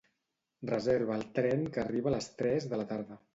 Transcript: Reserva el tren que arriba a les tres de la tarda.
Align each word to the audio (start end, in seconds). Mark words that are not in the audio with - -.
Reserva 0.69 1.17
el 1.17 1.25
tren 1.35 1.67
que 1.77 1.83
arriba 1.83 2.11
a 2.13 2.15
les 2.15 2.31
tres 2.41 2.69
de 2.73 2.81
la 2.81 2.89
tarda. 2.95 3.21